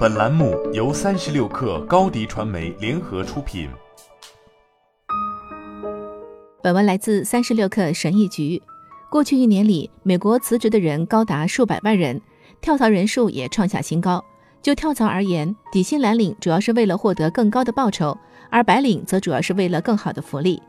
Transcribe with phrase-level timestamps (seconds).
[0.00, 3.68] 本栏目由三十六氪高低传媒联合出品。
[6.62, 8.62] 本文来自三十六氪神译局。
[9.10, 12.18] 过去一年里，美国辞职的人高达数百万人，
[12.62, 14.24] 跳槽人数也创下新高。
[14.62, 18.16] 就跳槽而言，底薪蓝领主要是为了获得更高的报酬，
[18.48, 20.62] 而白领则主要是为了更好的福利。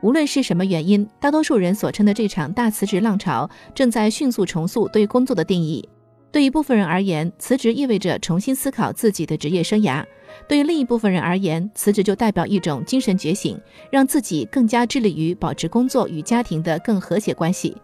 [0.00, 5.86] 无论是什么原因，大多数人所称的这场大辞职浪潮，正在迅速重塑对工作的定义。
[6.30, 10.04] 对一部分人而言，辞职意味着重新思考自己的职业生涯；
[10.46, 13.58] 对于另一部分人而言，辞职就代表一种精神觉醒，
[13.90, 17.74] 让自己更加致力于保持工作与家庭的更和谐关系。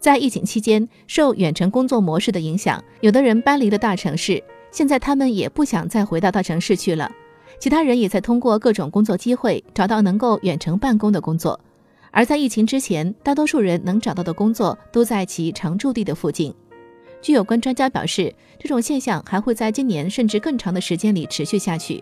[0.00, 4.42] 在疫情期间，受远程工作模式的影响，有的人搬离了大城市，
[4.72, 7.10] 现在他们也不想再回到大城市去了。
[7.58, 11.58] 其他人也在通过各种工作机会找到能够远程办公的工作，
[12.10, 16.52] 而在疫情之前，大多数人能找到的工作都在其常住地的附近。
[17.26, 22.00] 据有关专家表示，这种现象还会在今年甚至更长的时间里持续下去。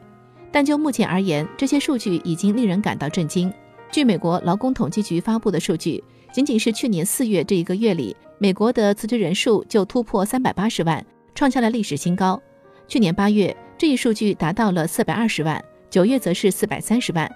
[0.52, 3.51] 但就目前而言，这些数据已经令人感到震惊。
[3.90, 11.02] 据美国劳工统计局发布的数据，仅仅是去年四月这一个月里，美国的辞职人数就突破三百八十万，
[11.35, 12.38] 创下了历史新高。
[12.87, 17.26] 去年八月，这一数据达到了四百二十万，九月则是四百三十万。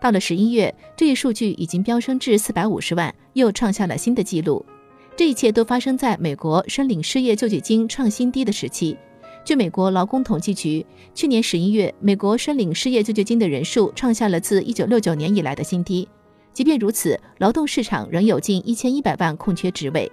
[0.00, 4.66] 到了十一月，这一数据已经飙升至四百五十万，又创下了新的纪录。
[5.16, 8.94] 这一切都发生在美国申领失业救济金创新低的时期。
[9.46, 16.06] 据美国劳工统计局，去年十一月，美国申领失业救济金的人数创下了自一九六九年以来的新低。
[16.52, 20.10] 即便如此，劳动市场仍有近一千一百万空缺职位。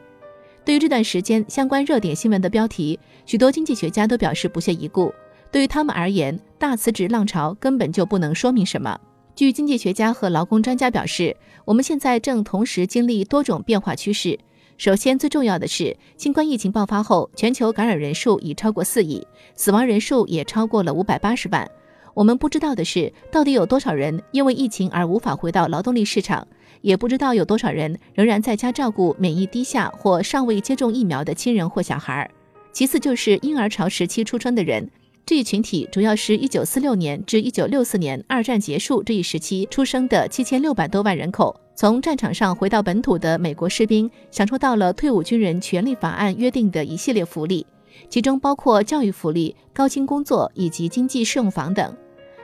[0.64, 5.14] 对于这段时间相关热点新闻的标题，许多经济学家都表示不屑一顾。
[5.52, 8.98] 对于他们而言，大辞职浪潮根本就不能说明什么。
[9.36, 14.40] 据经济学家和劳工专家表示，我们现在正同时经历多种变化趋势。
[14.78, 21.70] 首先，最重要的是，新冠疫情爆发后，全球感染人数已超过四亿，死亡人数也超过了五百八十万。
[22.14, 26.48] 我们不知道的是，到底有多少人因为疫情而无法回到劳动力市场，
[26.82, 32.30] 也不知道有多少人仍然在家照顾免疫低下或尚未接种疫苗的亲人或小孩。
[32.72, 34.90] 其次，就是婴儿潮时期出生的人。
[35.26, 41.63] 这一群体主要是一九四六年至一九六四年二战结束这一时期出生的七千六百多万人口。
[41.76, 47.66] 从战场上回到本土的美国士兵享受到了退伍军人权利法案约定的一系列福利，
[48.10, 51.96] 其中包括教育福利、高薪工作以及经济适用房等。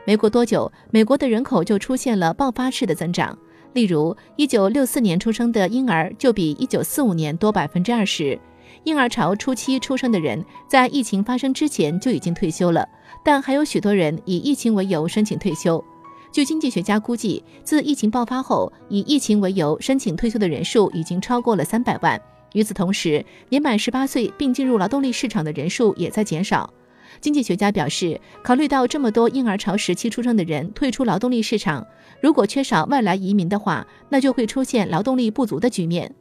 [0.06, 3.38] 没过多久，美国的人口就出现了爆发式的增长。
[3.73, 8.40] 例如，一九六四年出生的婴儿就比一九四五年多百分之二十。
[8.84, 12.88] 婴儿潮初期出生的人，在疫情发生之前就已经退休了，
[13.23, 15.84] 但还有许多人以疫情为由申请退休。
[16.31, 22.22] 据经济学家估计，自疫情爆发后，以疫情为由申请退休的人数已经超过了三百万。
[22.53, 26.72] 与此同时，年满十八岁并进入劳动力市场的人数也在减少。
[27.19, 31.85] 经济学家表示，考虑到这么多婴儿潮时期出生的人退出劳动力市场，
[32.22, 36.13] 如果缺少外来移民的话，那就会出现劳动力不足的局面。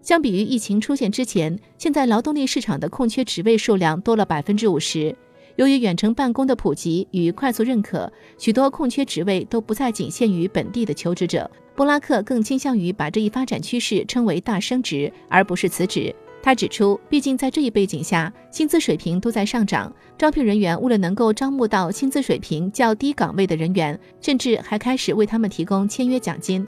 [0.00, 5.14] 相比于疫情出现之前，现在劳动力市场的空缺职位数量多了百分之五十。
[5.56, 11.50] 由于远程办公的普及与快速认可，许多空缺职位都不再仅限于本地的求职者。
[11.74, 16.14] 布拉克更倾向于把这一发展趋势称为大升职，而不是辞职。
[16.42, 26.66] 他指出，毕竟在这一背景下，薪资水平都在上涨，招聘人员为了能够招募到薪资水平较低岗位的人员，甚至还开始为他们提供签约奖金。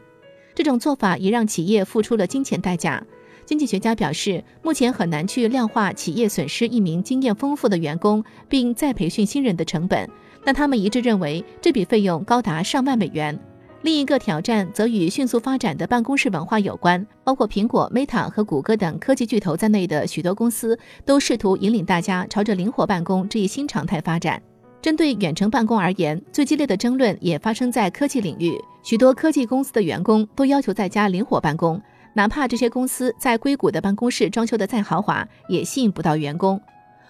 [0.54, 3.02] 这种做法也让企业付出了金钱代价。
[3.48, 10.06] 经济学家表示，目前很难去量化企业损失一名经验丰富的员工，并再培训新人的成本，
[10.44, 13.40] 但他们一致认为这笔费用高达上万美元。
[13.80, 24.42] 另一个挑战则与迅速发展的办公室文化有关，包括苹果、Meta 和谷歌等科技巨头在内的许多公司都试图引领大家朝着灵活办公这一新常态发展。
[24.82, 31.80] 针对远程办公而言，最激烈的争论也发生在科技领域，许多科技公司的员工都要求在家灵活办公。
[32.18, 36.60] 哪怕这些公司在硅谷的办公室装修的再豪华，也吸引不到员工。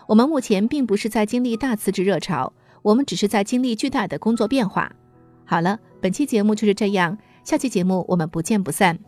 [0.06, 2.52] 我们目前并不是在经历大辞职热潮，
[2.82, 4.92] 我们只是在经历巨大的工作变化。
[5.46, 8.98] 好了，本期节目就是这样，下期节目我们不见不散。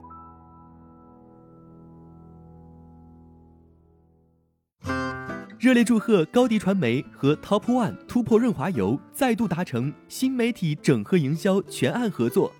[5.58, 12.50] 热烈祝贺高迪传媒和 Top One 突破润滑油再度达成新媒体整合营销全案合作。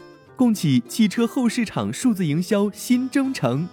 [0.41, 3.69] 共启汽车后市场数字营销新征程。